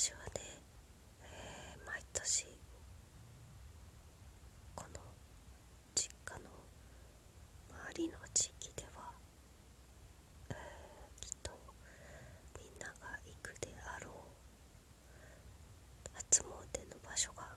[0.00, 0.22] 私はね、
[1.20, 2.46] えー、毎年
[4.74, 5.00] この
[5.94, 6.48] 実家の
[7.92, 9.12] 周りの地域では、
[10.48, 10.56] えー、
[11.20, 11.50] きっと
[12.58, 12.94] みんなが
[13.26, 14.12] 行くであろう
[16.14, 16.48] 初詣の
[17.04, 17.54] 場所が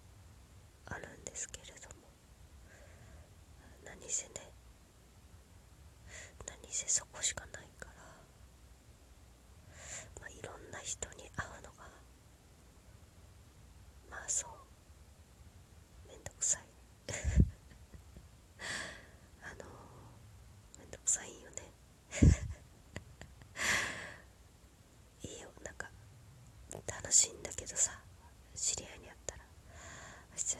[0.88, 2.09] あるんですけれども
[3.86, 4.31] 何せね
[6.45, 7.53] 何せそこしかない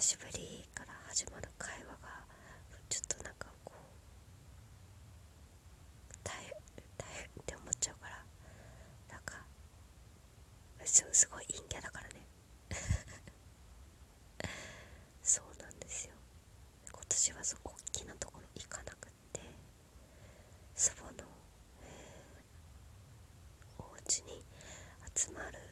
[0.04, 2.10] しぶりから始まる会話が
[2.90, 3.72] ちょっとなんかこ
[6.12, 6.52] う大変
[6.98, 8.20] 大変って思っちゃうから
[9.16, 9.36] なんか
[10.84, 12.28] すすごい陰キャだからね。
[15.24, 16.12] そうなんですよ。
[16.92, 19.40] 今年はそこ大きなところ行かなくって
[20.76, 21.24] 祖母の
[23.80, 24.44] お家に
[25.16, 25.63] 集まる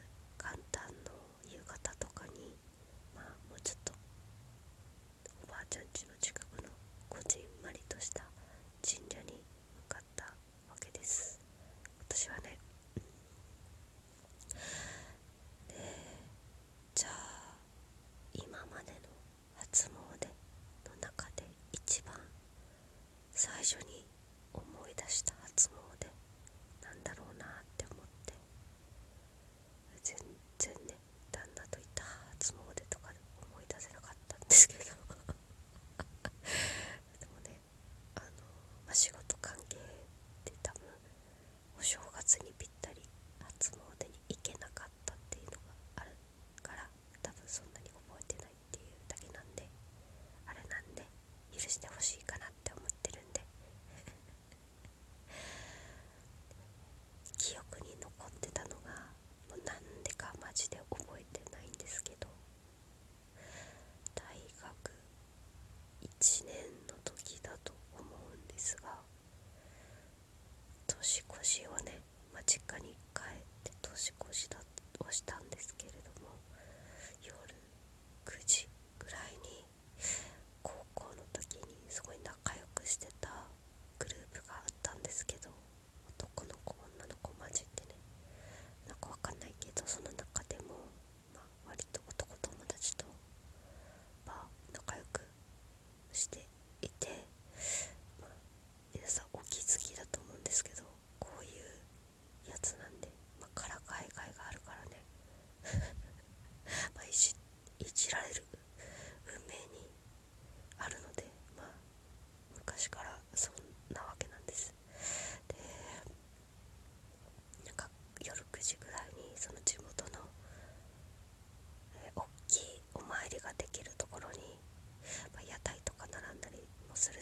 [5.71, 6.69] 団地の近くの
[7.07, 8.23] こじんまりとした
[8.85, 9.40] 神社に
[42.39, 42.70] не пить.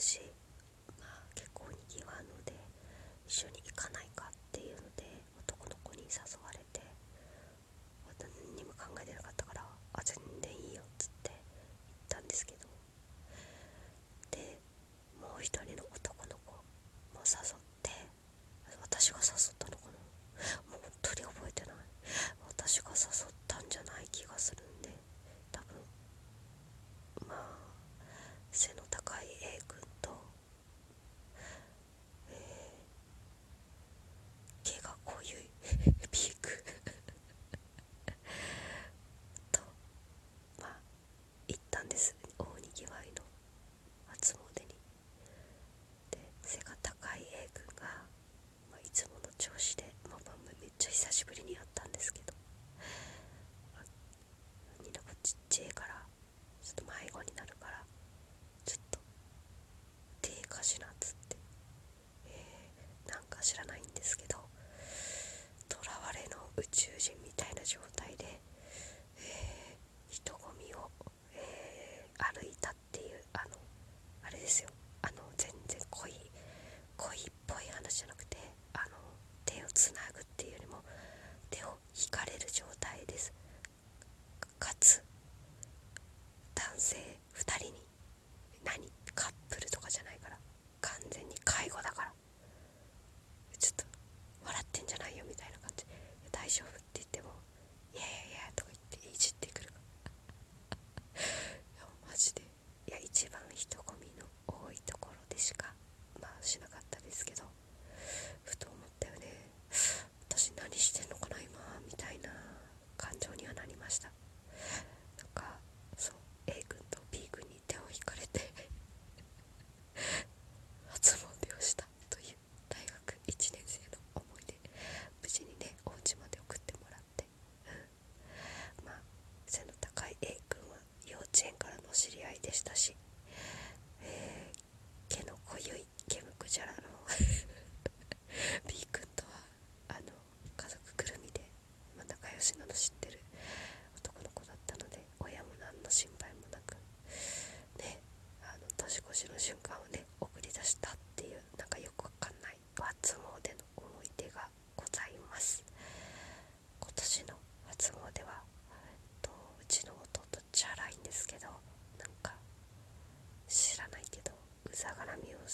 [0.02, 0.20] し、
[1.00, 2.54] まあ、結構にぎわうので
[3.28, 5.04] 一緒に行かないかっていうので
[5.48, 6.82] 男の子に誘われて
[8.20, 9.62] 何も考えてなかったから
[9.94, 11.40] 「あ全然いいよ」っつって行っ
[12.10, 12.68] たんですけど。
[14.32, 14.62] で
[15.20, 16.54] もう一人の男の子
[17.14, 17.56] も誘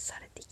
[0.06, 0.45] されて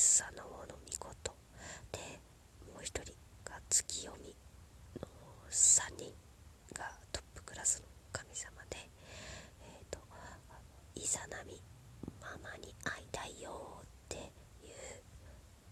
[0.00, 1.34] さのもの見事
[1.90, 1.98] で
[2.72, 3.12] もう一人
[3.44, 4.32] が月読み
[5.00, 5.08] の
[5.50, 6.12] 3人
[6.72, 8.76] がトップクラスの神様で
[9.60, 9.98] えっ、ー、と
[10.94, 11.60] 「いざなみ
[12.20, 14.30] ママに会いたいよ」っていう、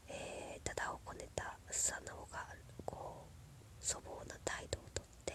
[0.08, 2.44] えー、ただをこねたさなおが
[2.84, 3.28] こ
[3.80, 5.34] う粗暴な態度をとって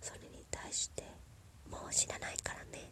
[0.00, 1.02] それに対して
[1.68, 2.90] 「もう死なないからね」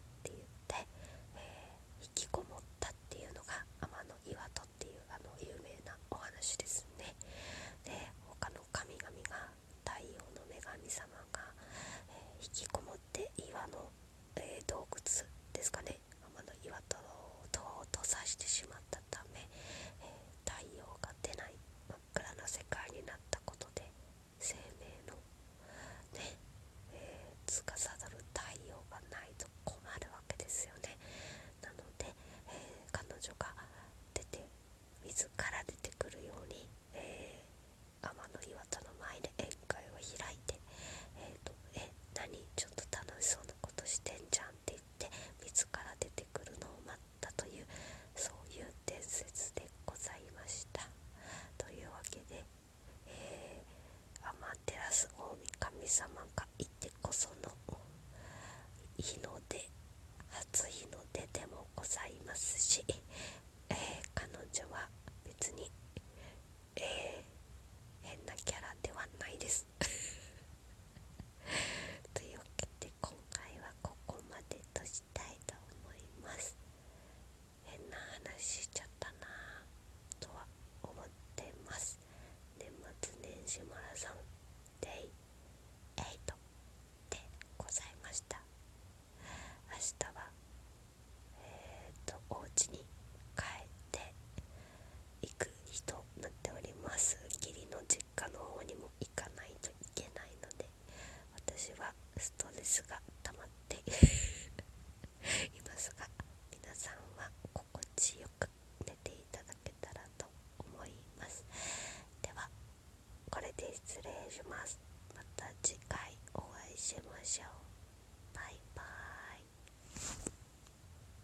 [102.65, 103.77] スが溜まって